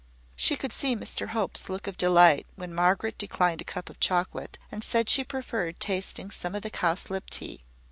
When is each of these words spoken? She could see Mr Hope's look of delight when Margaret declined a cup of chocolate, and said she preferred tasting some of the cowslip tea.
She 0.35 0.55
could 0.55 0.73
see 0.73 0.95
Mr 0.95 1.27
Hope's 1.27 1.69
look 1.69 1.85
of 1.85 1.95
delight 1.95 2.47
when 2.55 2.73
Margaret 2.73 3.19
declined 3.19 3.61
a 3.61 3.63
cup 3.63 3.87
of 3.87 3.99
chocolate, 3.99 4.57
and 4.71 4.83
said 4.83 5.09
she 5.09 5.23
preferred 5.23 5.79
tasting 5.79 6.31
some 6.31 6.55
of 6.55 6.63
the 6.63 6.71
cowslip 6.71 7.29
tea. 7.29 7.61